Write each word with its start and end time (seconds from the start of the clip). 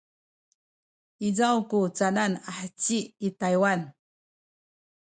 izaw 1.27 1.57
ku 1.69 1.79
canan 1.97 2.33
a 2.49 2.51
heci 2.59 2.99
i 3.27 3.29
Taywan? 3.39 3.81